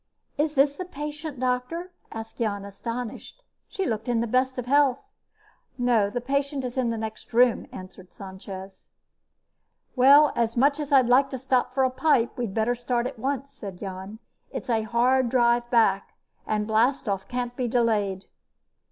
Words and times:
"Is 0.35 0.55
this 0.55 0.77
the 0.77 0.85
patient, 0.85 1.39
Doctor?" 1.39 1.91
asked 2.11 2.37
Jan, 2.39 2.65
astonished. 2.65 3.43
She 3.67 3.85
looked 3.85 4.07
in 4.09 4.19
the 4.19 4.25
best 4.25 4.57
of 4.57 4.65
health. 4.65 4.97
"No, 5.77 6.09
the 6.09 6.19
patient 6.19 6.65
is 6.65 6.75
in 6.75 6.89
the 6.89 6.97
next 6.97 7.33
room," 7.33 7.67
answered 7.71 8.11
Sanchez. 8.11 8.89
"Well, 9.95 10.33
as 10.35 10.57
much 10.57 10.79
as 10.79 10.91
I'd 10.91 11.05
like 11.07 11.29
to 11.29 11.37
stop 11.37 11.75
for 11.75 11.83
a 11.83 11.91
pipe, 11.91 12.35
we'd 12.35 12.55
better 12.55 12.73
start 12.73 13.05
at 13.05 13.19
once," 13.19 13.51
said 13.51 13.77
Jan. 13.77 14.17
"It's 14.49 14.71
a 14.71 14.81
hard 14.81 15.29
drive 15.29 15.69
back, 15.69 16.15
and 16.47 16.65
blastoff 16.65 17.27
can't 17.27 17.55
be 17.55 17.67
delayed." 17.67 18.25